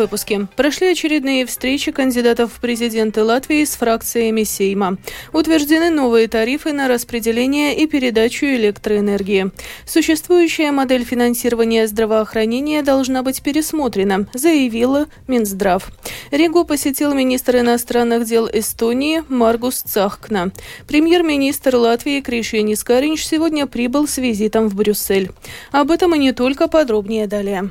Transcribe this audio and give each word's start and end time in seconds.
выпуске. 0.00 0.46
Прошли 0.56 0.88
очередные 0.88 1.44
встречи 1.44 1.92
кандидатов 1.92 2.54
в 2.54 2.60
президенты 2.60 3.22
Латвии 3.22 3.64
с 3.64 3.76
фракциями 3.76 4.44
Сейма. 4.44 4.96
Утверждены 5.32 5.90
новые 5.90 6.26
тарифы 6.26 6.72
на 6.72 6.88
распределение 6.88 7.76
и 7.76 7.86
передачу 7.86 8.46
электроэнергии. 8.46 9.50
Существующая 9.84 10.70
модель 10.72 11.04
финансирования 11.04 11.86
здравоохранения 11.86 12.82
должна 12.82 13.22
быть 13.22 13.42
пересмотрена, 13.42 14.26
заявила 14.32 15.06
Минздрав. 15.28 15.90
Ригу 16.30 16.64
посетил 16.64 17.12
министр 17.12 17.58
иностранных 17.58 18.24
дел 18.24 18.48
Эстонии 18.50 19.22
Маргус 19.28 19.82
Цахкна. 19.82 20.50
Премьер-министр 20.88 21.76
Латвии 21.76 22.22
Кришьянис 22.22 22.82
Каринч 22.84 23.22
сегодня 23.24 23.66
прибыл 23.66 24.08
с 24.08 24.16
визитом 24.16 24.68
в 24.68 24.74
Брюссель. 24.74 25.30
Об 25.72 25.90
этом 25.90 26.14
и 26.14 26.18
не 26.18 26.32
только 26.32 26.68
подробнее 26.68 27.26
далее. 27.26 27.70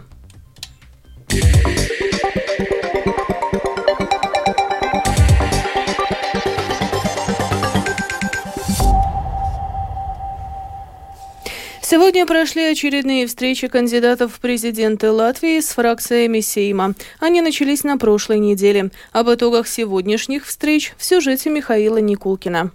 Сегодня 11.91 12.27
прошли 12.27 12.65
очередные 12.65 13.25
встречи 13.25 13.67
кандидатов 13.67 14.35
в 14.35 14.39
президенты 14.39 15.09
Латвии 15.09 15.59
с 15.59 15.69
фракциями 15.69 16.39
Сейма. 16.39 16.93
Они 17.19 17.41
начались 17.41 17.83
на 17.83 17.97
прошлой 17.97 18.37
неделе. 18.37 18.91
Об 19.11 19.31
итогах 19.31 19.67
сегодняшних 19.67 20.45
встреч 20.45 20.93
в 20.99 21.03
сюжете 21.03 21.49
Михаила 21.49 21.97
Никулкина. 21.97 22.69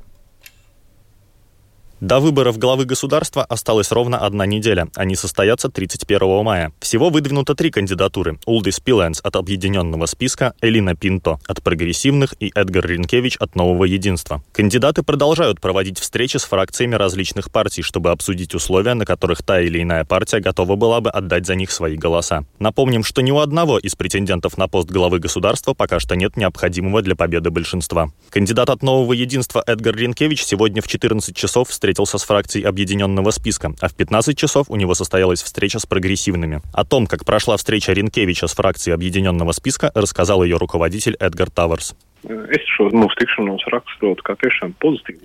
До 2.04 2.20
выборов 2.20 2.58
главы 2.58 2.84
государства 2.84 3.44
осталась 3.44 3.90
ровно 3.90 4.18
одна 4.18 4.44
неделя. 4.44 4.88
Они 4.94 5.16
состоятся 5.16 5.70
31 5.70 6.44
мая. 6.44 6.70
Всего 6.78 7.08
выдвинуто 7.08 7.54
три 7.54 7.70
кандидатуры. 7.70 8.38
Улдис 8.44 8.78
Пиленс 8.78 9.20
от 9.22 9.36
объединенного 9.36 10.04
списка, 10.04 10.52
Элина 10.60 10.94
Пинто 10.94 11.38
от 11.48 11.62
прогрессивных 11.62 12.34
и 12.40 12.52
Эдгар 12.54 12.86
Ринкевич 12.86 13.38
от 13.38 13.56
нового 13.56 13.84
единства. 13.84 14.42
Кандидаты 14.52 15.02
продолжают 15.02 15.62
проводить 15.62 15.98
встречи 15.98 16.36
с 16.36 16.44
фракциями 16.44 16.94
различных 16.94 17.50
партий, 17.50 17.80
чтобы 17.80 18.10
обсудить 18.10 18.54
условия, 18.54 18.92
на 18.92 19.06
которых 19.06 19.42
та 19.42 19.62
или 19.62 19.80
иная 19.82 20.04
партия 20.04 20.40
готова 20.40 20.76
была 20.76 21.00
бы 21.00 21.08
отдать 21.08 21.46
за 21.46 21.54
них 21.54 21.70
свои 21.70 21.96
голоса. 21.96 22.44
Напомним, 22.58 23.02
что 23.02 23.22
ни 23.22 23.30
у 23.30 23.38
одного 23.38 23.78
из 23.78 23.94
претендентов 23.94 24.58
на 24.58 24.68
пост 24.68 24.90
главы 24.90 25.20
государства 25.20 25.72
пока 25.72 26.00
что 26.00 26.16
нет 26.16 26.36
необходимого 26.36 27.00
для 27.00 27.16
победы 27.16 27.48
большинства. 27.48 28.10
Кандидат 28.28 28.68
от 28.68 28.82
нового 28.82 29.14
единства 29.14 29.64
Эдгар 29.66 29.96
Ринкевич 29.96 30.44
сегодня 30.44 30.82
в 30.82 30.86
14 30.86 31.34
часов 31.34 31.70
встретится 31.70 31.93
встретился 31.94 32.18
с 32.18 32.24
фракцией 32.24 32.64
объединенного 32.64 33.30
списка, 33.30 33.72
а 33.80 33.88
в 33.88 33.94
15 33.94 34.36
часов 34.36 34.66
у 34.68 34.74
него 34.74 34.94
состоялась 34.94 35.42
встреча 35.42 35.78
с 35.78 35.86
прогрессивными. 35.86 36.60
О 36.72 36.84
том, 36.84 37.06
как 37.06 37.24
прошла 37.24 37.56
встреча 37.56 37.92
Ренкевича 37.92 38.48
с 38.48 38.52
фракцией 38.52 38.94
объединенного 38.94 39.52
списка, 39.52 39.92
рассказал 39.94 40.42
ее 40.42 40.56
руководитель 40.56 41.14
Эдгар 41.20 41.50
Таверс. 41.50 41.94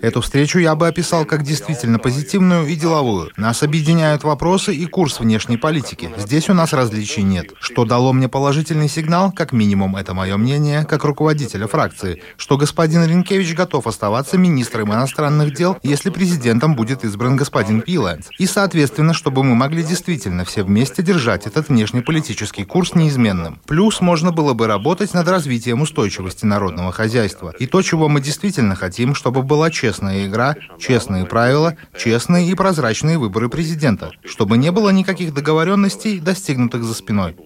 Эту 0.02 0.20
встречу 0.20 0.58
я 0.58 0.74
бы 0.74 0.86
описал 0.86 1.24
как 1.24 1.42
действительно 1.42 1.98
позитивную 1.98 2.66
и 2.66 2.74
деловую. 2.74 3.30
Нас 3.36 3.62
объединяют 3.62 4.22
вопросы 4.24 4.74
и 4.74 4.86
курс 4.86 5.20
внешней 5.20 5.56
политики. 5.56 6.10
Здесь 6.16 6.50
у 6.50 6.54
нас 6.54 6.72
различий 6.72 7.22
нет. 7.22 7.52
Что 7.60 7.84
дало 7.84 8.12
мне 8.12 8.28
положительный 8.28 8.88
сигнал, 8.88 9.32
как 9.32 9.52
минимум, 9.52 9.96
это 9.96 10.14
мое 10.14 10.36
мнение, 10.36 10.84
как 10.84 11.04
руководителя 11.04 11.66
фракции, 11.66 12.22
что 12.36 12.56
господин 12.56 13.04
Ренкевич 13.04 13.54
готов 13.54 13.86
оставаться 13.86 14.36
министром 14.36 14.92
иностранных 14.92 15.54
дел, 15.54 15.78
если 15.82 16.10
президентом 16.10 16.74
будет 16.74 17.04
избран 17.04 17.36
господин 17.36 17.80
Пиланс. 17.80 18.28
И, 18.38 18.46
соответственно, 18.46 19.14
чтобы 19.14 19.42
мы 19.42 19.54
могли 19.54 19.82
действительно 19.82 20.44
все 20.44 20.62
вместе 20.62 21.02
держать 21.02 21.46
этот 21.46 21.68
внешнеполитический 21.68 22.64
курс 22.64 22.94
неизменным. 22.94 23.60
Плюс 23.66 24.00
можно 24.00 24.32
было 24.32 24.52
бы 24.52 24.66
работать 24.66 25.14
над 25.14 25.28
развитием 25.28 25.80
устойчивости 25.80 26.44
народного 26.44 26.89
сельского 26.90 26.92
хозяйства. 26.92 27.54
И 27.58 27.66
то, 27.66 27.82
чего 27.82 28.08
мы 28.08 28.20
действительно 28.20 28.74
хотим, 28.74 29.14
чтобы 29.14 29.42
была 29.42 29.70
честная 29.70 30.26
игра, 30.26 30.56
честные 30.78 31.24
правила, 31.26 31.76
честные 31.96 32.48
и 32.48 32.54
прозрачные 32.54 33.18
выборы 33.18 33.48
президента, 33.48 34.10
чтобы 34.24 34.58
не 34.58 34.70
было 34.70 34.90
никаких 34.90 35.32
договоренностей, 35.34 36.20
достигнутых 36.20 36.82
за 36.82 36.94
спиной. 36.94 37.36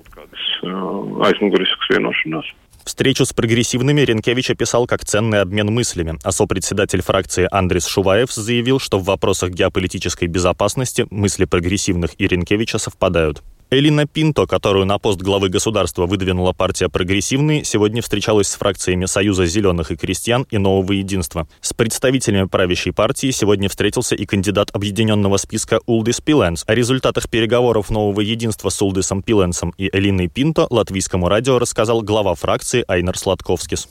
Встречу 2.85 3.25
с 3.25 3.33
прогрессивными 3.33 4.03
Ренкевич 4.03 4.51
описал 4.51 4.87
как 4.87 5.05
ценный 5.05 5.41
обмен 5.41 5.69
мыслями, 5.69 6.19
а 6.23 6.33
сопредседатель 6.33 7.01
фракции 7.01 7.49
Андрис 7.51 7.87
Шуваев 7.87 8.31
заявил, 8.31 8.79
что 8.79 8.99
в 8.99 9.05
вопросах 9.05 9.51
геополитической 9.51 10.27
безопасности 10.27 11.07
мысли 11.11 11.47
прогрессивных 11.47 12.11
и 12.19 12.29
Ренкевича 12.29 12.79
совпадают. 12.79 13.43
Элина 13.77 14.07
Пинто, 14.07 14.47
которую 14.47 14.87
на 14.87 14.99
пост 14.99 15.21
главы 15.21 15.49
государства 15.49 16.07
выдвинула 16.07 16.53
партия 16.53 16.89
«Прогрессивные», 16.89 17.65
сегодня 17.65 18.03
встречалась 18.03 18.47
с 18.47 18.55
фракциями 18.55 19.07
Союза 19.07 19.47
зеленых 19.47 19.91
и 19.91 19.97
крестьян 19.97 20.47
и 20.49 20.59
Нового 20.59 20.93
единства. 20.93 21.49
С 21.61 21.73
представителями 21.73 22.47
правящей 22.47 22.93
партии 22.93 23.33
сегодня 23.33 23.69
встретился 23.69 24.15
и 24.15 24.27
кандидат 24.27 24.71
объединенного 24.73 25.39
списка 25.39 25.81
Улдис 25.87 26.21
Пиленс. 26.21 26.63
О 26.69 26.75
результатах 26.77 27.29
переговоров 27.29 27.91
Нового 27.91 28.21
единства 28.21 28.69
с 28.69 28.81
Улдисом 28.81 29.23
Пиленсом 29.23 29.75
и 29.77 29.91
Элиной 29.93 30.29
Пинто 30.29 30.69
латвийскому 30.71 31.29
радио 31.29 31.59
рассказал 31.59 32.03
глава 32.03 32.37
фракции 32.37 32.85
Айнер 32.87 33.19
Сладковскис. 33.19 33.89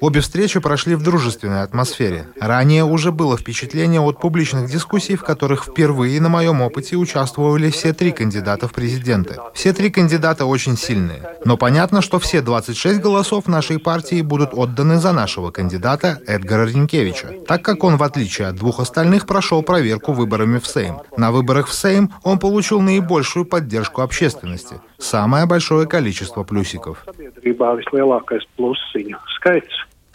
Обе 0.00 0.20
встречи 0.20 0.60
прошли 0.60 0.94
в 0.94 1.02
дружественной 1.02 1.62
атмосфере. 1.62 2.28
Ранее 2.40 2.84
уже 2.84 3.12
было 3.12 3.36
впечатление 3.36 4.00
от 4.00 4.18
публичных 4.18 4.70
дискуссий, 4.70 5.16
в 5.16 5.22
которых 5.22 5.66
впервые 5.66 6.18
на 6.22 6.37
моем 6.38 6.60
опыте 6.60 6.94
участвовали 6.94 7.68
все 7.68 7.92
три 7.92 8.12
кандидата 8.12 8.68
в 8.68 8.72
президенты. 8.72 9.34
Все 9.54 9.72
три 9.72 9.90
кандидата 9.90 10.46
очень 10.46 10.76
сильные. 10.76 11.22
Но 11.44 11.56
понятно, 11.56 12.00
что 12.00 12.20
все 12.20 12.42
26 12.42 13.00
голосов 13.00 13.48
нашей 13.48 13.80
партии 13.80 14.22
будут 14.22 14.50
отданы 14.52 14.98
за 14.98 15.12
нашего 15.12 15.50
кандидата 15.50 16.20
Эдгара 16.28 16.64
Ренкевича, 16.66 17.28
так 17.48 17.62
как 17.62 17.82
он, 17.82 17.96
в 17.96 18.04
отличие 18.04 18.46
от 18.46 18.54
двух 18.54 18.78
остальных, 18.78 19.26
прошел 19.26 19.64
проверку 19.64 20.12
выборами 20.12 20.60
в 20.60 20.66
Сейм. 20.68 20.98
На 21.16 21.32
выборах 21.32 21.66
в 21.66 21.74
Сейм 21.74 22.12
он 22.22 22.38
получил 22.38 22.80
наибольшую 22.80 23.44
поддержку 23.44 24.02
общественности. 24.02 24.76
Самое 24.98 25.46
большое 25.46 25.88
количество 25.88 26.44
плюсиков. 26.44 27.04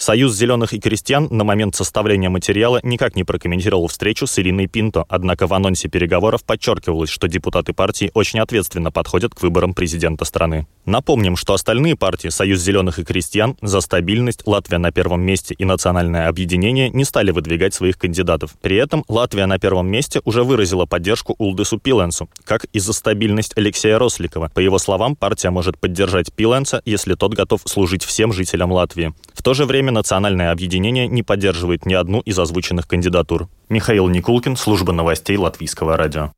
Союз 0.03 0.35
зеленых 0.35 0.73
и 0.73 0.81
крестьян 0.81 1.29
на 1.31 1.45
момент 1.45 1.75
составления 1.75 2.29
материала 2.29 2.81
никак 2.83 3.15
не 3.15 3.23
прокомментировал 3.23 3.87
встречу 3.87 4.27
с 4.27 4.37
Ириной 4.37 4.67
Пинто, 4.67 5.05
однако 5.07 5.47
в 5.47 5.53
анонсе 5.53 5.87
переговоров 5.87 6.43
подчеркивалось, 6.43 7.09
что 7.09 7.29
депутаты 7.29 7.71
партии 7.71 8.11
очень 8.13 8.41
ответственно 8.41 8.91
подходят 8.91 9.33
к 9.33 9.41
выборам 9.41 9.73
президента 9.73 10.25
страны. 10.25 10.67
Напомним, 10.85 11.37
что 11.37 11.53
остальные 11.53 11.95
партии 11.95 12.27
Союз 12.27 12.59
зеленых 12.59 12.99
и 12.99 13.05
крестьян, 13.05 13.55
За 13.61 13.79
стабильность, 13.79 14.45
Латвия 14.45 14.77
на 14.77 14.91
первом 14.91 15.21
месте 15.21 15.55
и 15.57 15.63
Национальное 15.63 16.27
объединение 16.27 16.89
не 16.89 17.05
стали 17.05 17.31
выдвигать 17.31 17.73
своих 17.73 17.97
кандидатов. 17.97 18.55
При 18.61 18.75
этом 18.75 19.05
Латвия 19.07 19.45
на 19.45 19.57
первом 19.57 19.87
месте 19.87 20.19
уже 20.25 20.43
выразила 20.43 20.85
поддержку 20.85 21.33
Улдесу 21.37 21.79
Пиленсу, 21.79 22.27
как 22.43 22.65
и 22.65 22.79
за 22.79 22.91
стабильность 22.91 23.53
Алексея 23.57 23.99
Росликова. 23.99 24.51
По 24.53 24.59
его 24.59 24.79
словам, 24.79 25.15
партия 25.15 25.49
может 25.49 25.79
поддержать 25.79 26.33
Пиленса, 26.33 26.81
если 26.83 27.13
тот 27.13 27.35
готов 27.35 27.61
служить 27.63 28.03
всем 28.03 28.33
жителям 28.33 28.73
Латвии. 28.73 29.13
В 29.43 29.45
то 29.45 29.53
же 29.53 29.65
время 29.65 29.91
национальное 29.91 30.53
объединение 30.53 31.05
не 31.05 31.21
поддерживает 31.21 31.85
ни 31.85 31.93
одну 31.93 32.21
из 32.21 32.39
озвученных 32.39 32.87
кандидатур. 32.87 33.49
Михаил 33.67 34.07
Никулкин, 34.07 34.55
служба 34.55 34.93
новостей 34.93 35.35
Латвийского 35.35 35.97
радио. 35.97 36.31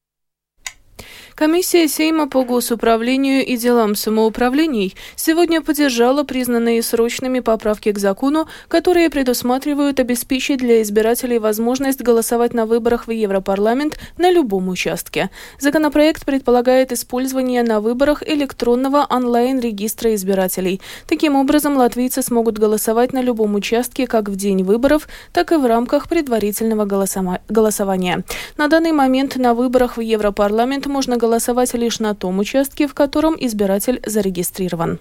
Комиссия 1.35 1.89
Сейма 1.89 2.29
по 2.29 2.45
госуправлению 2.45 3.45
и 3.45 3.57
делам 3.57 3.95
самоуправлений 3.95 4.95
сегодня 5.17 5.61
поддержала 5.61 6.23
признанные 6.23 6.81
срочными 6.81 7.41
поправки 7.41 7.91
к 7.91 7.99
закону, 7.99 8.47
которые 8.69 9.09
предусматривают 9.09 9.99
обеспечить 9.99 10.59
для 10.59 10.81
избирателей 10.81 11.39
возможность 11.39 12.01
голосовать 12.01 12.53
на 12.53 12.65
выборах 12.65 13.07
в 13.07 13.11
Европарламент 13.11 13.99
на 14.17 14.31
любом 14.31 14.69
участке. 14.69 15.29
Законопроект 15.59 16.23
предполагает 16.23 16.93
использование 16.93 17.63
на 17.63 17.81
выборах 17.81 18.23
электронного 18.25 19.05
онлайн-регистра 19.09 20.15
избирателей. 20.15 20.79
Таким 21.05 21.35
образом, 21.35 21.75
латвийцы 21.75 22.21
смогут 22.21 22.57
голосовать 22.57 23.11
на 23.11 23.21
любом 23.21 23.55
участке 23.55 24.07
как 24.07 24.29
в 24.29 24.37
день 24.37 24.63
выборов, 24.63 25.09
так 25.33 25.51
и 25.51 25.57
в 25.57 25.65
рамках 25.65 26.07
предварительного 26.07 26.85
голосования. 27.49 28.23
На 28.55 28.69
данный 28.69 28.93
момент 28.93 29.35
на 29.35 29.53
выборах 29.53 29.97
в 29.97 29.99
Европарламент 29.99 30.85
можно 30.85 31.17
голосовать 31.25 31.73
лишь 31.73 31.99
на 31.99 32.13
том 32.13 32.37
участке, 32.37 32.87
в 32.87 32.93
котором 32.93 33.35
избиратель 33.39 33.99
зарегистрирован. 34.05 34.99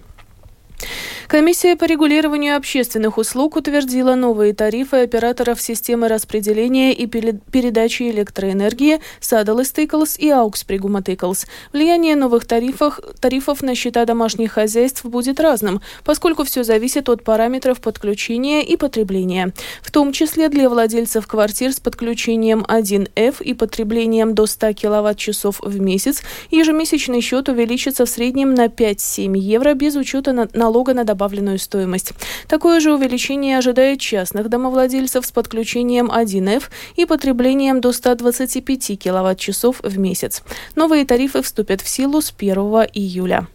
Комиссия 1.27 1.75
по 1.75 1.85
регулированию 1.85 2.55
общественных 2.55 3.17
услуг 3.17 3.55
утвердила 3.55 4.13
новые 4.13 4.53
тарифы 4.53 4.97
операторов 4.97 5.59
системы 5.59 6.07
распределения 6.07 6.93
и 6.93 7.07
передачи 7.07 8.03
электроэнергии 8.11 8.99
Садалыс 9.19 9.71
Тыклс 9.71 10.19
и 10.19 10.29
Аукс 10.29 10.63
Пригума 10.63 11.01
Тыклс. 11.01 11.47
Влияние 11.73 12.15
новых 12.15 12.45
тарифов, 12.45 12.99
тарифов 13.19 13.63
на 13.63 13.73
счета 13.73 14.05
домашних 14.05 14.51
хозяйств 14.51 15.03
будет 15.03 15.39
разным, 15.39 15.81
поскольку 16.03 16.43
все 16.43 16.63
зависит 16.63 17.09
от 17.09 17.23
параметров 17.23 17.81
подключения 17.81 18.63
и 18.63 18.77
потребления, 18.77 19.51
в 19.81 19.91
том 19.91 20.13
числе 20.13 20.47
для 20.49 20.69
владельцев 20.69 21.25
квартир 21.25 21.73
с 21.73 21.79
подключением 21.79 22.63
1F 22.67 23.43
и 23.43 23.55
потреблением 23.55 24.35
до 24.35 24.45
100 24.45 24.73
кВт-часов 24.73 25.59
в 25.61 25.79
месяц 25.81 26.21
ежемесячный 26.51 27.21
счет 27.21 27.49
увеличится 27.49 28.05
в 28.05 28.09
среднем 28.09 28.53
на 28.53 28.67
5-7 28.67 29.35
евро 29.35 29.73
без 29.73 29.95
учета 29.95 30.47
налога 30.53 30.93
на 30.93 31.03
добавленную 31.03 31.14
стоимость. 31.59 32.13
Такое 32.47 32.79
же 32.79 32.93
увеличение 32.93 33.57
ожидает 33.57 33.99
частных 33.99 34.49
домовладельцев 34.49 35.25
с 35.25 35.31
подключением 35.31 36.11
1F 36.11 36.63
и 36.95 37.05
потреблением 37.05 37.81
до 37.81 37.91
125 37.91 38.99
кВт-часов 38.99 39.79
в 39.81 39.97
месяц. 39.97 40.43
Новые 40.75 41.05
тарифы 41.05 41.41
вступят 41.41 41.81
в 41.81 41.87
силу 41.87 42.21
с 42.21 42.33
1 42.37 42.57
июля. 42.93 43.47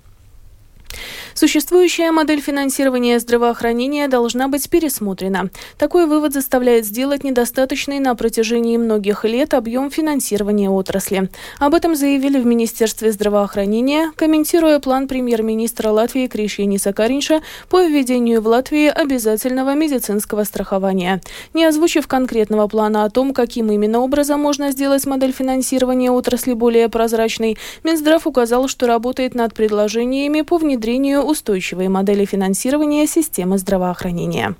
Существующая 1.35 2.11
модель 2.11 2.41
финансирования 2.41 3.19
здравоохранения 3.19 4.09
должна 4.09 4.49
быть 4.49 4.69
пересмотрена. 4.69 5.51
Такой 5.79 6.07
вывод 6.07 6.33
заставляет 6.33 6.85
сделать 6.85 7.25
недостаточный 7.25 7.99
на 8.01 8.15
протяжении 8.15 8.77
многих 8.77 9.25
лет 9.25 9.55
объем 9.55 9.91
финансирования 9.91 10.71
отрасли. 10.71 11.29
Об 11.59 11.75
этом 11.75 11.95
заявили 11.95 12.39
в 12.39 12.47
Министерстве 12.47 13.13
здравоохранения, 13.13 14.13
комментируя 14.17 14.79
план 14.81 15.09
премьер-министра 15.09 15.91
Латвии 15.91 16.27
Кришьяниса 16.27 16.93
Каринша 16.93 17.43
по 17.69 17.83
введению 17.83 18.43
в 18.43 18.47
Латвии 18.47 18.89
обязательного 18.89 19.75
медицинского 19.75 20.45
страхования. 20.45 21.21
Не 21.55 21.65
озвучив 21.65 22.07
конкретного 22.07 22.67
плана 22.69 23.05
о 23.05 23.11
том, 23.11 23.33
каким 23.33 23.71
именно 23.71 24.01
образом 24.01 24.41
можно 24.41 24.73
сделать 24.73 25.07
модель 25.07 25.33
финансирования 25.33 26.11
отрасли 26.11 26.53
более 26.53 26.89
прозрачной, 26.89 27.59
Минздрав 27.85 28.27
указал, 28.27 28.69
что 28.69 28.87
работает 28.87 29.35
над 29.35 29.55
предложениями 29.55 30.43
по 30.43 30.59
внедрению 30.59 31.20
устойчивой 31.23 31.89
модели 31.89 32.25
финансирования 32.25 33.07
системы 33.07 33.59
здравоохранения. 33.59 34.55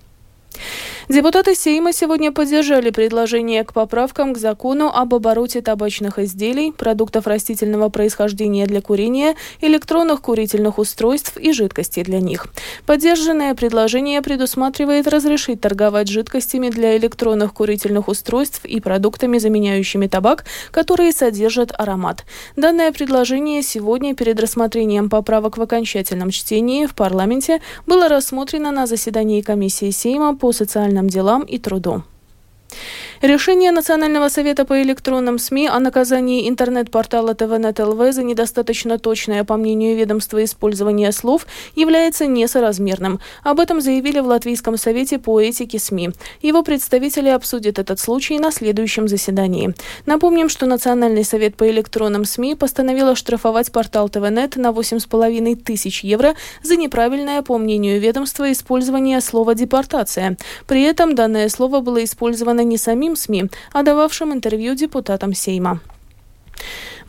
Депутаты 1.11 1.57
Сейма 1.57 1.93
сегодня 1.93 2.31
поддержали 2.31 2.91
предложение 2.91 3.65
к 3.65 3.73
поправкам 3.73 4.33
к 4.33 4.39
закону 4.39 4.93
об 4.95 5.13
обороте 5.13 5.61
табачных 5.61 6.21
изделий, 6.21 6.71
продуктов 6.71 7.27
растительного 7.27 7.89
происхождения 7.89 8.65
для 8.65 8.81
курения, 8.81 9.35
электронных 9.61 10.23
курительных 10.23 10.79
устройств 10.79 11.37
и 11.37 11.51
жидкостей 11.53 12.05
для 12.05 12.21
них. 12.21 12.47
Поддержанное 12.87 13.57
предложение 13.57 14.23
предусматривает 14.23 15.09
разрешить 15.09 15.61
торговать 15.61 16.07
жидкостями 16.07 16.69
для 16.69 16.97
электронных 16.97 17.55
курительных 17.55 18.07
устройств 18.07 18.65
и 18.65 18.79
продуктами, 18.79 19.39
заменяющими 19.39 20.07
табак, 20.07 20.45
которые 20.71 21.11
содержат 21.11 21.73
аромат. 21.77 22.25
Данное 22.55 22.93
предложение 22.93 23.65
сегодня 23.65 24.15
перед 24.15 24.39
рассмотрением 24.39 25.11
поправок 25.11 25.59
в 25.59 25.63
окончательном 25.63 26.31
чтении 26.31 26.87
в 26.87 26.95
парламенте 26.95 27.61
было 27.85 28.07
рассмотрено 28.07 28.71
на 28.71 28.87
заседании 28.87 29.41
комиссии 29.41 29.91
Сейма 29.91 30.37
по 30.37 30.53
социальным 31.01 31.09
делам 31.09 31.43
и 31.43 31.59
труду. 31.59 32.03
Решение 33.23 33.71
Национального 33.71 34.31
совета 34.31 34.65
по 34.65 34.81
электронным 34.81 35.39
СМИ 35.39 35.69
о 35.69 35.79
наказании 35.79 36.49
интернет-портала 36.49 37.35
ТВНет-ЛВ 37.35 38.15
за 38.15 38.23
недостаточно 38.23 38.99
точное, 38.99 39.45
по 39.45 39.59
мнению 39.59 39.95
ведомства, 39.95 40.43
использование 40.43 41.13
слов 41.13 41.47
является 41.77 42.27
несоразмерным. 42.27 43.21
Об 43.43 43.61
этом 43.61 43.83
заявили 43.83 44.21
в 44.21 44.27
Латвийском 44.27 44.79
совете 44.79 45.19
по 45.19 45.39
этике 45.39 45.79
СМИ. 45.79 46.13
Его 46.41 46.63
представители 46.63 47.29
обсудят 47.29 47.79
этот 47.79 48.01
случай 48.01 48.39
на 48.39 48.51
следующем 48.51 49.07
заседании. 49.07 49.75
Напомним, 50.07 50.49
что 50.49 50.65
Национальный 50.65 51.25
совет 51.25 51.57
по 51.57 51.69
электронным 51.69 52.25
СМИ 52.25 52.55
постановил 52.55 53.11
оштрафовать 53.11 53.71
портал 53.71 54.09
ТВНет 54.09 54.57
на 54.57 54.69
8,5 54.69 55.57
тысяч 55.57 56.05
евро 56.05 56.37
за 56.63 56.77
неправильное, 56.77 57.43
по 57.43 57.59
мнению 57.59 58.01
ведомства, 58.01 58.51
использование 58.51 59.21
слова 59.21 59.55
«депортация». 59.55 60.39
При 60.67 60.85
этом 60.85 61.15
данное 61.15 61.51
слово 61.51 61.81
было 61.81 62.03
использовано 62.03 62.63
не 62.63 62.79
самим 62.79 63.10
самим 63.17 63.17
СМИ, 63.17 63.51
а 63.73 63.83
дававшим 63.83 64.33
интервью 64.33 64.75
депутатам 64.75 65.35
Сейма. 65.35 65.81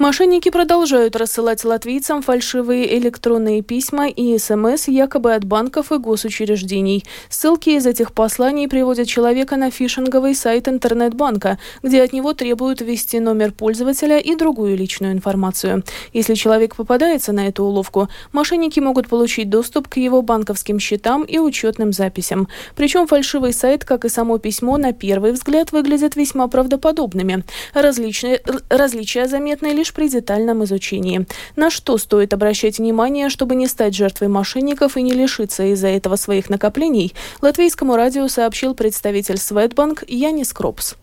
Мошенники 0.01 0.49
продолжают 0.49 1.15
рассылать 1.15 1.63
латвийцам 1.63 2.23
фальшивые 2.23 2.97
электронные 2.97 3.61
письма 3.61 4.07
и 4.07 4.35
СМС 4.35 4.87
якобы 4.87 5.35
от 5.35 5.45
банков 5.45 5.91
и 5.91 5.99
госучреждений. 5.99 7.05
Ссылки 7.29 7.69
из 7.69 7.85
этих 7.85 8.11
посланий 8.11 8.67
приводят 8.67 9.07
человека 9.07 9.57
на 9.57 9.69
фишинговый 9.69 10.33
сайт 10.33 10.67
интернет-банка, 10.67 11.59
где 11.83 12.01
от 12.01 12.13
него 12.13 12.33
требуют 12.33 12.81
ввести 12.81 13.19
номер 13.19 13.51
пользователя 13.51 14.17
и 14.17 14.33
другую 14.35 14.75
личную 14.75 15.13
информацию. 15.13 15.83
Если 16.13 16.33
человек 16.33 16.75
попадается 16.75 17.31
на 17.31 17.47
эту 17.47 17.63
уловку, 17.63 18.07
мошенники 18.31 18.79
могут 18.79 19.07
получить 19.07 19.51
доступ 19.51 19.87
к 19.87 19.97
его 19.97 20.23
банковским 20.23 20.79
счетам 20.79 21.21
и 21.21 21.37
учетным 21.37 21.93
записям. 21.93 22.47
Причем 22.75 23.05
фальшивый 23.05 23.53
сайт, 23.53 23.85
как 23.85 24.03
и 24.05 24.09
само 24.09 24.39
письмо, 24.39 24.77
на 24.77 24.93
первый 24.93 25.31
взгляд 25.31 25.71
выглядят 25.71 26.15
весьма 26.15 26.47
правдоподобными. 26.47 27.43
Различные, 27.75 28.41
различия 28.67 29.27
заметны 29.27 29.67
лишь 29.67 29.90
лишь 29.91 29.93
при 29.93 30.09
детальном 30.09 30.63
изучении. 30.63 31.25
На 31.55 31.69
что 31.69 31.97
стоит 31.97 32.33
обращать 32.33 32.79
внимание, 32.79 33.29
чтобы 33.29 33.55
не 33.55 33.67
стать 33.67 33.95
жертвой 33.95 34.27
мошенников 34.27 34.97
и 34.97 35.01
не 35.01 35.11
лишиться 35.11 35.63
из-за 35.73 35.87
этого 35.87 36.15
своих 36.15 36.49
накоплений, 36.49 37.13
латвийскому 37.41 37.95
радио 37.95 38.27
сообщил 38.27 38.73
представитель 38.73 39.37
Светбанк 39.37 40.03
Янис 40.07 40.53
Кропс. 40.53 40.95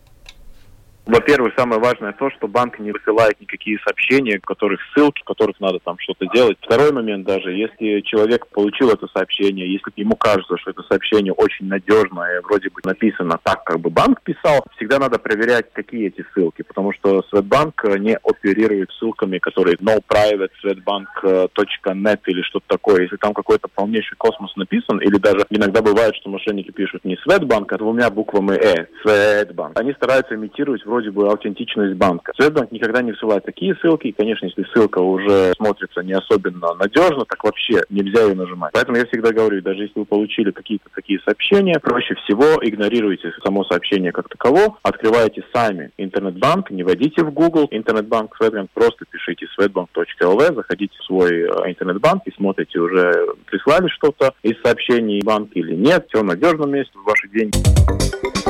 Во-первых, 1.08 1.54
самое 1.56 1.80
важное 1.80 2.12
то, 2.12 2.30
что 2.30 2.46
банк 2.48 2.78
не 2.78 2.92
высылает 2.92 3.40
никакие 3.40 3.78
сообщения, 3.84 4.38
в 4.38 4.44
которых 4.44 4.78
ссылки, 4.92 5.22
в 5.22 5.24
которых 5.24 5.58
надо 5.58 5.78
там 5.78 5.96
что-то 5.98 6.26
делать. 6.34 6.58
Второй 6.60 6.92
момент 6.92 7.26
даже, 7.26 7.52
если 7.52 8.00
человек 8.02 8.46
получил 8.48 8.90
это 8.90 9.06
сообщение, 9.08 9.72
если 9.72 9.90
ему 9.96 10.16
кажется, 10.16 10.58
что 10.58 10.70
это 10.70 10.82
сообщение 10.82 11.32
очень 11.32 11.66
надежное, 11.66 12.42
вроде 12.42 12.68
бы 12.68 12.80
написано 12.84 13.40
так, 13.42 13.64
как 13.64 13.80
бы 13.80 13.88
банк 13.88 14.20
писал, 14.22 14.64
всегда 14.76 14.98
надо 14.98 15.18
проверять, 15.18 15.72
какие 15.72 16.08
эти 16.08 16.24
ссылки, 16.34 16.62
потому 16.62 16.92
что 16.92 17.22
Светбанк 17.30 17.82
не 17.98 18.14
оперирует 18.16 18.90
ссылками, 18.98 19.38
которые 19.38 19.76
no 19.76 20.02
private 20.06 20.50
svetbank.net 20.62 22.20
или 22.26 22.42
что-то 22.42 22.66
такое. 22.68 23.02
Если 23.02 23.16
там 23.16 23.32
какой-то 23.32 23.68
полнейший 23.68 24.16
космос 24.18 24.54
написан, 24.56 24.98
или 24.98 25.16
даже 25.16 25.46
иногда 25.48 25.80
бывает, 25.80 26.14
что 26.16 26.28
мошенники 26.28 26.70
пишут 26.70 27.04
не 27.06 27.16
Светбанк, 27.24 27.72
а 27.72 27.78
двумя 27.78 28.10
буквами 28.10 28.58
Э, 28.58 28.86
Светбанк. 29.02 29.78
Они 29.78 29.92
стараются 29.92 30.34
имитировать 30.34 30.84
вроде 30.84 30.97
вроде 30.98 31.10
бы 31.12 31.28
аутентичность 31.28 31.94
банка. 31.94 32.32
Сбербанк 32.36 32.72
никогда 32.72 33.02
не 33.02 33.12
высылает 33.12 33.44
такие 33.44 33.76
ссылки. 33.76 34.08
И, 34.08 34.12
конечно, 34.12 34.46
если 34.46 34.66
ссылка 34.74 34.98
уже 34.98 35.52
смотрится 35.56 36.00
не 36.02 36.12
особенно 36.12 36.74
надежно, 36.74 37.24
так 37.24 37.44
вообще 37.44 37.82
нельзя 37.88 38.24
ее 38.24 38.34
нажимать. 38.34 38.72
Поэтому 38.72 38.98
я 38.98 39.06
всегда 39.06 39.32
говорю, 39.32 39.62
даже 39.62 39.82
если 39.82 40.00
вы 40.00 40.04
получили 40.04 40.50
какие-то 40.50 40.88
такие 40.92 41.20
сообщения, 41.24 41.78
проще 41.78 42.16
всего 42.16 42.58
игнорируйте 42.62 43.32
само 43.44 43.64
сообщение 43.64 44.10
как 44.10 44.28
таково, 44.28 44.76
открывайте 44.82 45.44
сами 45.54 45.92
интернет-банк, 45.98 46.70
не 46.70 46.82
вводите 46.82 47.22
в 47.22 47.30
Google 47.32 47.68
интернет-банк 47.70 48.34
Светбанк, 48.36 48.70
просто 48.74 49.04
пишите 49.08 49.46
svetbank.lv, 49.56 50.54
заходите 50.54 50.96
в 50.98 51.04
свой 51.04 51.42
э, 51.42 51.46
интернет-банк 51.66 52.22
и 52.26 52.32
смотрите, 52.32 52.80
уже 52.80 53.34
прислали 53.46 53.86
что-то 53.88 54.34
из 54.42 54.60
сообщений 54.64 55.22
банка 55.22 55.52
или 55.54 55.74
нет, 55.74 56.06
все 56.08 56.22
в 56.22 56.24
надежном 56.24 56.72
месте, 56.72 56.92
ваши 57.04 57.28
деньги. 57.28 58.47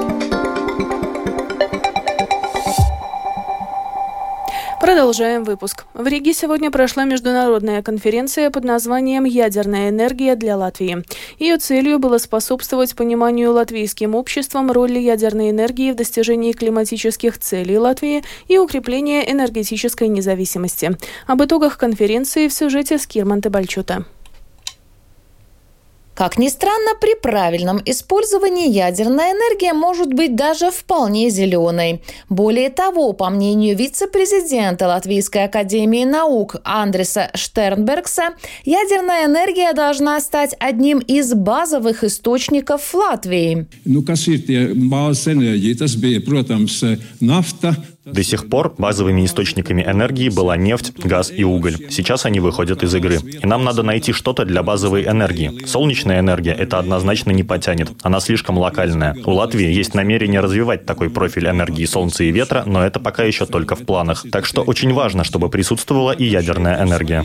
Продолжаем 4.80 5.42
выпуск. 5.42 5.86
В 5.92 6.06
Риге 6.06 6.32
сегодня 6.32 6.70
прошла 6.70 7.04
международная 7.04 7.82
конференция 7.82 8.48
под 8.50 8.62
названием 8.62 9.24
«Ядерная 9.24 9.88
энергия 9.88 10.36
для 10.36 10.56
Латвии». 10.56 11.04
Ее 11.40 11.58
целью 11.58 11.98
было 11.98 12.18
способствовать 12.18 12.94
пониманию 12.94 13.52
латвийским 13.52 14.14
обществом 14.14 14.70
роли 14.70 15.00
ядерной 15.00 15.50
энергии 15.50 15.90
в 15.90 15.96
достижении 15.96 16.52
климатических 16.52 17.38
целей 17.38 17.76
Латвии 17.76 18.22
и 18.46 18.58
укрепления 18.58 19.30
энергетической 19.30 20.06
независимости. 20.06 20.96
Об 21.26 21.42
итогах 21.42 21.76
конференции 21.76 22.46
в 22.46 22.52
сюжете 22.52 22.98
с 22.98 23.06
Кирманте 23.06 23.50
Бальчута. 23.50 24.04
Как 26.18 26.36
ни 26.36 26.48
странно, 26.48 26.96
при 27.00 27.14
правильном 27.14 27.80
использовании 27.84 28.68
ядерная 28.68 29.30
энергия 29.30 29.72
может 29.72 30.12
быть 30.12 30.34
даже 30.34 30.72
вполне 30.72 31.30
зеленой. 31.30 32.02
Более 32.28 32.70
того, 32.70 33.12
по 33.12 33.30
мнению 33.30 33.76
вице-президента 33.76 34.88
Латвийской 34.88 35.44
академии 35.44 36.02
наук 36.02 36.56
Андреса 36.64 37.30
Штернбергса, 37.34 38.34
ядерная 38.64 39.26
энергия 39.26 39.72
должна 39.74 40.20
стать 40.20 40.56
одним 40.58 40.98
из 40.98 41.32
базовых 41.34 42.02
источников 42.02 42.82
в 42.82 42.94
Латвии. 42.96 43.68
Nu, 43.84 44.02
kas 44.02 44.26
ir 44.26 44.42
tie 44.42 44.74
bāzes 44.74 45.30
enerģija? 45.30 45.84
Tas 45.84 45.94
bija, 45.94 46.18
protams, 46.26 46.82
nafta, 47.22 47.76
До 48.12 48.22
сих 48.22 48.48
пор 48.48 48.74
базовыми 48.78 49.24
источниками 49.24 49.82
энергии 49.82 50.28
была 50.28 50.56
нефть, 50.56 50.92
газ 50.96 51.30
и 51.34 51.44
уголь. 51.44 51.76
Сейчас 51.90 52.26
они 52.26 52.40
выходят 52.40 52.82
из 52.82 52.94
игры. 52.94 53.18
И 53.42 53.46
нам 53.46 53.64
надо 53.64 53.82
найти 53.82 54.12
что-то 54.12 54.44
для 54.44 54.62
базовой 54.62 55.04
энергии. 55.04 55.64
Солнечная 55.66 56.20
энергия 56.20 56.52
это 56.52 56.78
однозначно 56.78 57.30
не 57.30 57.44
потянет. 57.44 57.90
Она 58.02 58.20
слишком 58.20 58.58
локальная. 58.58 59.16
У 59.24 59.32
Латвии 59.32 59.70
есть 59.70 59.94
намерение 59.94 60.40
развивать 60.40 60.86
такой 60.86 61.10
профиль 61.10 61.48
энергии 61.48 61.84
солнца 61.84 62.24
и 62.24 62.30
ветра, 62.30 62.64
но 62.66 62.84
это 62.84 63.00
пока 63.00 63.24
еще 63.24 63.46
только 63.46 63.76
в 63.76 63.84
планах. 63.84 64.24
Так 64.30 64.46
что 64.46 64.62
очень 64.62 64.92
важно, 64.92 65.24
чтобы 65.24 65.48
присутствовала 65.48 66.12
и 66.12 66.24
ядерная 66.24 66.82
энергия. 66.82 67.24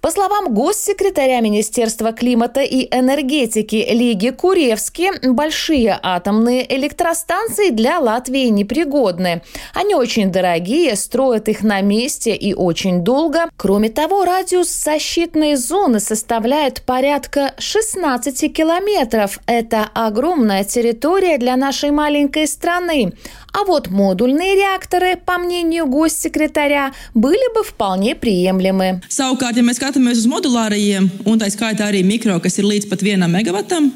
По 0.00 0.10
словам 0.10 0.54
госсекретаря 0.54 1.40
Министерства 1.40 2.12
климата 2.12 2.62
и 2.62 2.88
энергетики 2.90 3.86
Лиги 3.90 4.30
Куревски, 4.30 5.28
большие 5.28 5.98
атомные 6.02 6.76
электростанции 6.76 7.70
для 7.70 7.98
Латвии 7.98 8.15
непригодны. 8.50 9.42
Они 9.74 9.94
очень 9.94 10.32
дорогие, 10.32 10.96
строят 10.96 11.48
их 11.48 11.62
на 11.62 11.80
месте 11.80 12.34
и 12.34 12.54
очень 12.54 13.02
долго. 13.02 13.48
Кроме 13.56 13.88
того, 13.88 14.24
радиус 14.24 14.68
защитной 14.68 15.56
зоны 15.56 16.00
составляет 16.00 16.82
порядка 16.82 17.54
16 17.58 18.52
километров. 18.52 19.38
Это 19.46 19.88
огромная 19.94 20.64
территория 20.64 21.38
для 21.38 21.56
нашей 21.56 21.90
маленькой 21.90 22.46
страны. 22.46 23.12
А 23.58 23.64
вот 23.64 23.88
модульные 23.88 24.54
реакторы, 24.54 25.16
по 25.16 25.38
мнению 25.38 25.86
госсекретаря, 25.86 26.92
были 27.14 27.54
бы 27.54 27.64
вполне 27.64 28.14
приемлемы. 28.14 29.00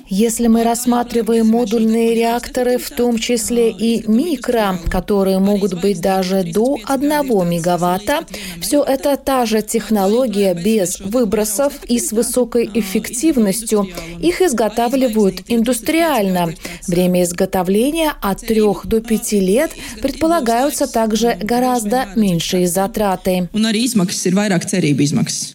Если 0.09 0.47
мы 0.47 0.65
рассматриваем 0.65 1.49
модульные 1.49 2.15
реакторы, 2.15 2.79
в 2.79 2.89
том 2.89 3.19
числе 3.19 3.71
и 3.71 4.11
микро, 4.11 4.79
которые 4.91 5.41
могут 5.41 5.79
быть 5.79 6.01
даже 6.01 6.43
до 6.43 6.79
1 6.87 7.11
мегаватта, 7.47 8.21
все 8.63 8.83
это 8.83 9.19
та 9.19 9.45
же 9.45 9.61
технология 9.61 10.55
без 10.55 11.01
выбросов 11.01 11.75
и 11.87 11.99
с 11.99 12.13
высокой 12.13 12.71
эффективностью. 12.73 13.89
Их 14.23 14.41
изготавливают 14.41 15.43
индустриально. 15.49 16.55
Время 16.89 17.25
изготовления 17.25 18.15
от 18.23 18.41
3 18.41 18.63
до 18.85 19.03
5 19.03 19.33
лет 19.33 19.50
лет 19.51 19.73
предполагаются 20.01 20.87
также 20.87 21.37
гораздо 21.41 22.07
меньшие 22.17 22.67
затраты. 22.67 23.49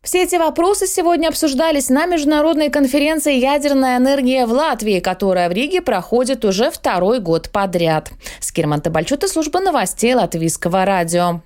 Все 0.04 0.24
эти 0.24 0.36
вопросы 0.36 0.88
сегодня 0.88 1.30
обсуждались 1.30 1.90
на 1.90 2.06
международной 2.06 2.70
конференции 2.70 3.40
«Ядерная 3.40 3.98
энергия 3.98 4.46
в 4.46 4.52
Латвии», 4.52 5.00
которая 5.00 5.50
в 5.50 5.54
Риге 5.54 5.82
проходит 5.82 6.46
уже 6.46 6.72
второй 6.72 7.20
год 7.20 7.50
подряд. 7.52 8.10
Скирман 8.40 8.82
Табальчута, 8.82 9.28
служба 9.28 9.60
новостей 9.60 10.14
Латвийского 10.14 10.86
радио. 10.86 11.42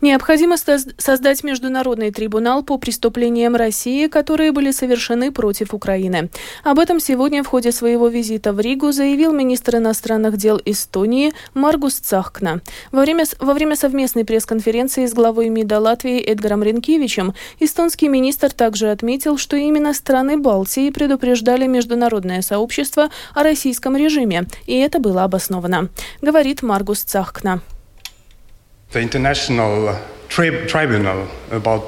Необходимо 0.00 0.56
создать 0.56 1.42
международный 1.42 2.12
трибунал 2.12 2.62
по 2.62 2.78
преступлениям 2.78 3.56
России, 3.56 4.06
которые 4.06 4.52
были 4.52 4.70
совершены 4.70 5.32
против 5.32 5.74
Украины. 5.74 6.30
Об 6.62 6.78
этом 6.78 7.00
сегодня 7.00 7.42
в 7.42 7.48
ходе 7.48 7.72
своего 7.72 8.08
визита 8.08 8.52
в 8.52 8.60
Ригу 8.60 8.92
заявил 8.92 9.32
министр 9.32 9.76
иностранных 9.76 10.36
дел 10.36 10.60
Эстонии 10.64 11.32
Маргус 11.54 11.94
Цахкна. 11.94 12.60
Во 12.92 13.00
время, 13.00 13.24
во 13.40 13.54
время 13.54 13.74
совместной 13.76 14.24
пресс-конференции 14.24 15.06
с 15.06 15.14
главой 15.14 15.48
МИДа 15.48 15.80
Латвии 15.80 16.20
Эдгаром 16.20 16.62
Ренкевичем 16.62 17.34
эстонский 17.58 18.08
министр 18.08 18.52
также 18.52 18.90
отметил, 18.90 19.36
что 19.36 19.56
именно 19.56 19.92
страны 19.94 20.36
Балтии 20.36 20.90
предупреждали 20.90 21.66
международное 21.66 22.42
сообщество 22.42 23.10
о 23.34 23.42
российском 23.42 23.96
режиме, 23.96 24.46
и 24.66 24.78
это 24.78 25.00
было 25.00 25.24
обосновано, 25.24 25.88
говорит 26.22 26.62
Маргус 26.62 27.00
Цахкна. 27.00 27.62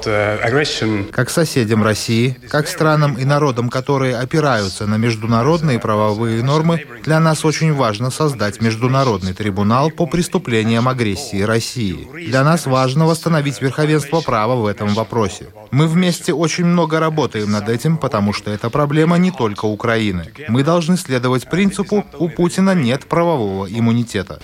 Uh, 0.03 1.11
как 1.11 1.29
соседям 1.31 1.83
России, 1.83 2.37
как 2.47 2.67
странам 2.67 3.17
и 3.17 3.25
народам, 3.25 3.69
которые 3.69 4.17
опираются 4.17 4.85
на 4.85 4.97
международные 4.97 5.79
правовые 5.79 6.43
нормы, 6.43 6.85
для 7.03 7.19
нас 7.19 7.43
очень 7.43 7.73
важно 7.73 8.11
создать 8.11 8.61
международный 8.61 9.33
трибунал 9.33 9.89
по 9.89 10.05
преступлениям 10.05 10.87
агрессии 10.87 11.41
России. 11.41 12.07
Для 12.27 12.43
нас 12.43 12.67
важно 12.67 13.07
восстановить 13.07 13.61
верховенство 13.63 14.21
права 14.21 14.53
в 14.53 14.67
этом 14.67 14.93
вопросе. 14.93 15.47
Мы 15.71 15.87
вместе 15.87 16.33
очень 16.33 16.65
много 16.65 16.99
работаем 16.99 17.51
над 17.51 17.67
этим, 17.67 17.97
потому 17.97 18.31
что 18.31 18.51
это 18.51 18.69
проблема 18.69 19.17
не 19.17 19.31
только 19.31 19.65
Украины. 19.65 20.31
Мы 20.49 20.63
должны 20.63 20.97
следовать 20.97 21.49
принципу 21.49 22.05
«у 22.19 22.29
Путина 22.29 22.75
нет 22.75 23.07
правового 23.07 23.65
иммунитета». 23.65 24.39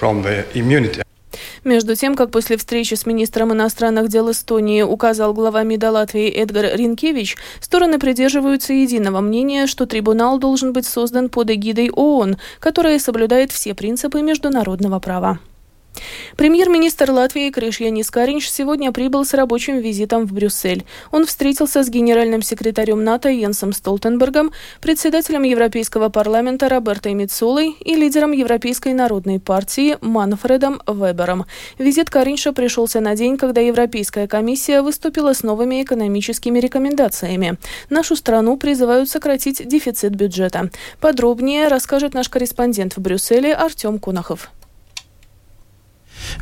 Excused, 0.00 0.98
uh... 0.98 1.02
Между 1.64 1.94
тем, 1.94 2.16
как 2.16 2.30
после 2.30 2.56
встречи 2.56 2.94
с 2.94 3.04
министром 3.04 3.52
иностранных 3.52 4.08
дел 4.08 4.30
Эстонии 4.30 4.82
указал 4.82 5.34
глава 5.34 5.62
МИДа 5.62 5.90
Латвии 5.90 6.28
Эдгар 6.28 6.74
Ринкевич, 6.74 7.36
стороны 7.60 7.98
придерживаются 7.98 8.72
единого 8.72 9.20
мнения, 9.20 9.66
что 9.66 9.86
трибунал 9.86 10.38
должен 10.38 10.72
быть 10.72 10.86
создан 10.86 11.28
под 11.28 11.50
эгидой 11.50 11.90
ООН, 11.90 12.38
которая 12.60 12.98
соблюдает 12.98 13.52
все 13.52 13.74
принципы 13.74 14.22
международного 14.22 15.00
права. 15.00 15.38
Премьер-министр 16.36 17.10
Латвии 17.10 17.50
Кришьянис 17.50 18.10
Каринч 18.10 18.48
сегодня 18.48 18.92
прибыл 18.92 19.24
с 19.24 19.34
рабочим 19.34 19.78
визитом 19.78 20.26
в 20.26 20.32
Брюссель. 20.32 20.84
Он 21.10 21.26
встретился 21.26 21.82
с 21.82 21.90
генеральным 21.90 22.42
секретарем 22.42 23.04
НАТО 23.04 23.28
Йенсом 23.28 23.72
Столтенбергом, 23.72 24.52
председателем 24.80 25.42
Европейского 25.42 26.08
парламента 26.08 26.68
Робертой 26.68 27.14
Мицолой 27.14 27.76
и 27.80 27.94
лидером 27.94 28.32
Европейской 28.32 28.94
народной 28.94 29.40
партии 29.40 29.98
Манфредом 30.00 30.80
Вебером. 30.86 31.46
Визит 31.78 32.10
Каринша 32.10 32.52
пришелся 32.52 33.00
на 33.00 33.14
день, 33.14 33.36
когда 33.36 33.60
Европейская 33.60 34.26
комиссия 34.26 34.82
выступила 34.82 35.34
с 35.34 35.42
новыми 35.42 35.82
экономическими 35.82 36.58
рекомендациями. 36.58 37.58
Нашу 37.90 38.16
страну 38.16 38.56
призывают 38.56 39.08
сократить 39.08 39.66
дефицит 39.66 40.14
бюджета. 40.14 40.70
Подробнее 41.00 41.68
расскажет 41.68 42.14
наш 42.14 42.28
корреспондент 42.28 42.96
в 42.96 43.00
Брюсселе 43.00 43.54
Артем 43.54 43.98
Кунахов. 43.98 44.50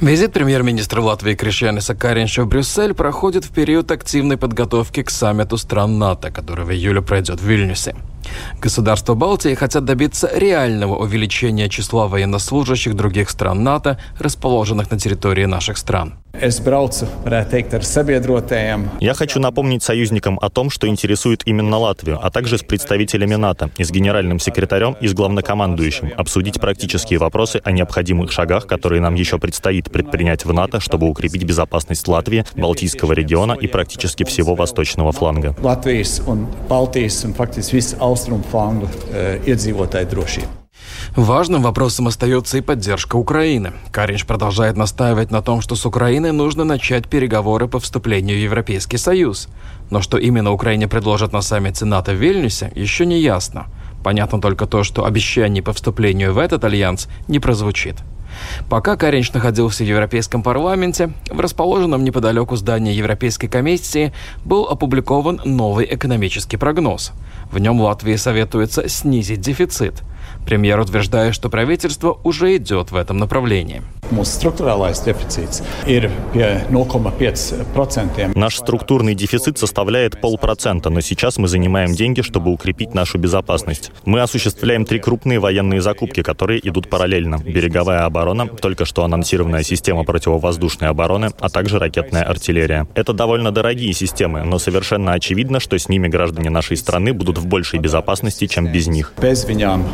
Визит 0.00 0.32
премьер-министра 0.32 1.00
Латвии 1.00 1.34
Кришьяниса 1.34 1.92
Каринша 1.92 2.44
в 2.44 2.48
Брюссель 2.48 2.94
проходит 2.94 3.44
в 3.44 3.50
период 3.50 3.90
активной 3.90 4.36
подготовки 4.36 5.02
к 5.02 5.10
саммиту 5.10 5.56
стран 5.56 5.98
НАТО, 5.98 6.30
который 6.30 6.64
в 6.64 6.70
июле 6.70 7.02
пройдет 7.02 7.40
в 7.40 7.44
Вильнюсе. 7.44 7.96
Государства 8.60 9.14
Балтии 9.14 9.54
хотят 9.54 9.84
добиться 9.84 10.30
реального 10.34 10.96
увеличения 10.96 11.68
числа 11.68 12.08
военнослужащих 12.08 12.94
других 12.94 13.30
стран 13.30 13.62
НАТО, 13.62 13.98
расположенных 14.18 14.90
на 14.90 14.98
территории 14.98 15.44
наших 15.44 15.78
стран. 15.78 16.14
Я 19.00 19.14
хочу 19.14 19.40
напомнить 19.40 19.82
союзникам 19.82 20.38
о 20.40 20.50
том, 20.50 20.70
что 20.70 20.86
интересует 20.86 21.42
именно 21.46 21.78
Латвию, 21.78 22.18
а 22.22 22.30
также 22.30 22.58
с 22.58 22.62
представителями 22.62 23.34
НАТО 23.34 23.70
и 23.76 23.84
с 23.84 23.90
генеральным 23.90 24.38
секретарем 24.38 24.96
и 25.00 25.08
с 25.08 25.14
главнокомандующим, 25.14 26.12
обсудить 26.16 26.60
практические 26.60 27.18
вопросы 27.18 27.60
о 27.64 27.72
необходимых 27.72 28.30
шагах, 28.30 28.66
которые 28.66 29.00
нам 29.00 29.14
еще 29.14 29.38
предстоит 29.38 29.90
предпринять 29.90 30.44
в 30.44 30.52
НАТО, 30.52 30.80
чтобы 30.80 31.08
укрепить 31.08 31.44
безопасность 31.44 32.06
Латвии, 32.06 32.44
Балтийского 32.54 33.12
региона 33.14 33.56
и 33.60 33.66
практически 33.66 34.24
всего 34.24 34.54
восточного 34.54 35.12
фланга. 35.12 35.56
Важным 41.16 41.62
вопросом 41.62 42.06
остается 42.06 42.58
и 42.58 42.60
поддержка 42.60 43.16
Украины. 43.16 43.72
Каринч 43.90 44.24
продолжает 44.24 44.76
настаивать 44.76 45.30
на 45.30 45.42
том, 45.42 45.60
что 45.60 45.74
с 45.74 45.84
Украиной 45.86 46.32
нужно 46.32 46.64
начать 46.64 47.08
переговоры 47.08 47.66
по 47.66 47.80
вступлению 47.80 48.36
в 48.36 48.40
Европейский 48.40 48.98
Союз. 48.98 49.48
Но 49.90 50.00
что 50.00 50.18
именно 50.18 50.52
Украине 50.52 50.86
предложат 50.86 51.32
на 51.32 51.40
саммите 51.40 51.84
НАТО 51.84 52.12
в 52.12 52.16
Вильнюсе, 52.16 52.70
еще 52.74 53.06
не 53.06 53.20
ясно. 53.20 53.66
Понятно 54.04 54.40
только 54.40 54.66
то, 54.66 54.84
что 54.84 55.04
обещание 55.04 55.62
по 55.62 55.72
вступлению 55.72 56.32
в 56.32 56.38
этот 56.38 56.64
альянс 56.64 57.08
не 57.26 57.40
прозвучит. 57.40 57.96
Пока 58.68 58.96
Каринч 58.96 59.32
находился 59.32 59.84
в 59.84 59.86
Европейском 59.86 60.42
парламенте, 60.42 61.10
в 61.30 61.40
расположенном 61.40 62.04
неподалеку 62.04 62.56
здании 62.56 62.94
Европейской 62.94 63.48
комиссии 63.48 64.12
был 64.44 64.64
опубликован 64.64 65.40
новый 65.44 65.86
экономический 65.90 66.56
прогноз. 66.56 67.12
В 67.50 67.58
нем 67.58 67.80
Латвии 67.80 68.16
советуется 68.16 68.88
снизить 68.88 69.40
дефицит– 69.40 70.02
Премьер 70.44 70.80
утверждает, 70.80 71.34
что 71.34 71.50
правительство 71.50 72.18
уже 72.24 72.56
идет 72.56 72.90
в 72.90 72.96
этом 72.96 73.18
направлении. 73.18 73.82
Наш 78.34 78.56
структурный 78.56 79.14
дефицит 79.14 79.58
составляет 79.58 80.20
полпроцента, 80.20 80.88
но 80.88 81.00
сейчас 81.02 81.36
мы 81.36 81.48
занимаем 81.48 81.94
деньги, 81.94 82.22
чтобы 82.22 82.50
укрепить 82.50 82.94
нашу 82.94 83.18
безопасность. 83.18 83.92
Мы 84.06 84.22
осуществляем 84.22 84.86
три 84.86 84.98
крупные 84.98 85.38
военные 85.38 85.82
закупки, 85.82 86.22
которые 86.22 86.66
идут 86.66 86.88
параллельно. 86.88 87.38
Береговая 87.38 88.06
оборона, 88.06 88.46
только 88.46 88.86
что 88.86 89.04
анонсированная 89.04 89.62
система 89.62 90.04
противовоздушной 90.04 90.88
обороны, 90.88 91.30
а 91.40 91.50
также 91.50 91.78
ракетная 91.78 92.22
артиллерия. 92.22 92.86
Это 92.94 93.12
довольно 93.12 93.50
дорогие 93.50 93.92
системы, 93.92 94.42
но 94.44 94.58
совершенно 94.58 95.12
очевидно, 95.12 95.60
что 95.60 95.78
с 95.78 95.90
ними 95.90 96.08
граждане 96.08 96.48
нашей 96.48 96.78
страны 96.78 97.12
будут 97.12 97.36
в 97.36 97.46
большей 97.46 97.78
безопасности, 97.80 98.46
чем 98.46 98.72
без 98.72 98.86
них. 98.86 99.12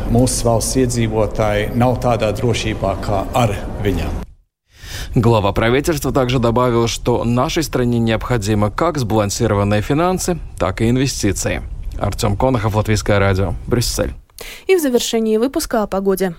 mūsu 0.09 0.34
valsts 0.43 0.75
iedzīvotāji 0.81 1.71
nav 1.77 1.99
tādā 2.03 2.31
drošībā 2.35 2.95
kā 3.05 3.23
ar 3.33 3.55
viņām. 3.85 4.25
Глава 5.15 5.53
правительства 5.53 6.11
также 6.11 6.39
добавил, 6.39 6.87
что 6.87 7.23
нашей 7.23 7.63
стране 7.63 7.99
необходимы 7.99 8.71
как 8.71 8.97
сбалансированные 8.97 9.81
финансы, 9.81 10.39
так 10.57 10.81
и 10.81 10.89
инвестиции. 10.89 11.61
Артем 11.97 12.35
Конохов, 12.35 12.75
Латвийское 12.75 13.19
радио, 13.19 13.53
Брюссель. 13.67 14.13
И 14.67 14.75
в 14.75 14.81
завершении 14.81 15.37
выпуска 15.37 15.83
о 15.83 15.87
погоде. 15.87 16.35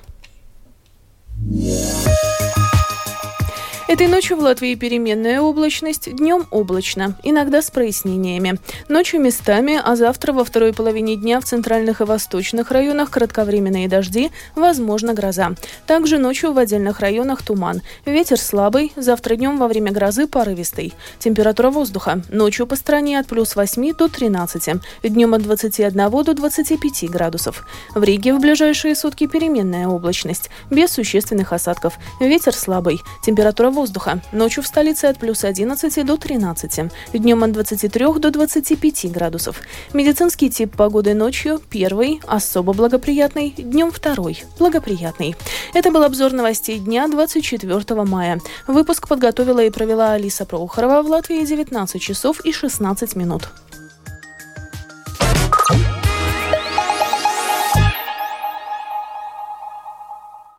Этой 3.89 4.09
ночью 4.09 4.37
в 4.37 4.41
Латвии 4.41 4.75
переменная 4.75 5.41
облачность, 5.41 6.13
днем 6.13 6.49
облачно, 6.51 7.17
иногда 7.23 7.63
с 7.63 7.71
прояснениями. 7.71 8.59
Ночью 8.89 9.21
местами, 9.21 9.81
а 9.83 9.95
завтра 9.95 10.33
во 10.33 10.45
второй 10.45 10.73
половине 10.73 11.15
дня 11.15 11.41
в 11.41 11.45
центральных 11.45 12.01
и 12.01 12.05
восточных 12.05 12.73
районах 12.73 13.11
кратковременные 13.11 13.87
дожди, 13.87 14.33
возможно 14.57 15.15
гроза. 15.15 15.53
Также 15.87 16.19
ночью 16.19 16.53
в 16.53 16.59
отдельных 16.59 16.99
районах 16.99 17.43
туман. 17.43 17.81
Ветер 18.05 18.41
слабый, 18.41 18.93
завтра 18.97 19.37
днем 19.37 19.57
во 19.57 19.69
время 19.69 19.93
грозы 19.93 20.27
порывистый. 20.27 20.93
Температура 21.21 21.71
воздуха. 21.71 22.23
Ночью 22.29 22.67
по 22.67 22.75
стране 22.75 23.21
от 23.21 23.29
плюс 23.29 23.55
8 23.55 23.95
до 23.95 24.09
13, 24.09 24.81
днем 25.05 25.33
от 25.33 25.43
21 25.43 25.95
до 25.95 26.35
25 26.35 27.09
градусов. 27.09 27.65
В 27.95 28.03
Риге 28.03 28.35
в 28.35 28.41
ближайшие 28.41 28.97
сутки 28.97 29.29
переменная 29.29 29.87
облачность, 29.87 30.51
без 30.71 30.91
существенных 30.91 31.53
осадков. 31.53 31.95
Ветер 32.19 32.53
слабый. 32.53 33.01
Температура 33.25 33.76
воздуха. 33.77 34.21
Ночью 34.33 34.63
в 34.63 34.67
столице 34.67 35.05
от 35.05 35.19
плюс 35.19 35.45
11 35.45 36.05
до 36.05 36.17
13. 36.17 36.91
Днем 37.13 37.45
от 37.45 37.53
23 37.53 38.07
до 38.19 38.31
25 38.31 39.13
градусов. 39.13 39.61
Медицинский 39.93 40.51
тип 40.51 40.75
погоды 40.75 41.15
ночью 41.15 41.61
первый, 41.71 42.21
особо 42.27 42.73
благоприятный, 42.73 43.51
днем 43.51 43.93
второй, 43.93 44.43
благоприятный. 44.59 45.37
Это 45.75 45.91
был 45.93 46.03
обзор 46.03 46.33
новостей 46.33 46.79
дня 46.79 47.07
24 47.07 48.03
мая. 48.05 48.41
Выпуск 48.67 49.09
подготовила 49.09 49.63
и 49.63 49.71
провела 49.71 50.13
Алиса 50.13 50.47
Прохорова 50.47 51.03
в 51.03 51.11
Латвии 51.11 51.45
19 51.45 52.01
часов 52.01 52.41
и 52.41 52.53
16 52.53 53.15
минут. 53.15 53.51